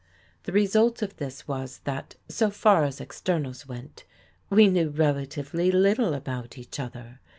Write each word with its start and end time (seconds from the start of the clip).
The 0.45 0.51
result 0.51 1.03
of 1.03 1.17
this 1.17 1.47
was 1.47 1.81
that, 1.83 2.15
so 2.27 2.49
far 2.49 2.85
as 2.85 2.99
externals 2.99 3.59
THE 3.59 3.67
FIRST 3.67 3.67
COVERT 3.67 3.83
went, 3.83 4.03
we 4.49 4.67
knew 4.67 4.89
relatively 4.89 5.69
little 5.69 6.15
about 6.15 6.57
each 6.57 6.79
other. 6.79 7.19